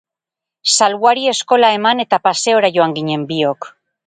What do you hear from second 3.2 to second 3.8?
biok.